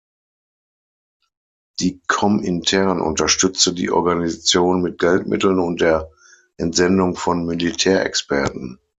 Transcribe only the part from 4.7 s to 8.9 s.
mit Geldmitteln und der Entsendung von Militärexperten.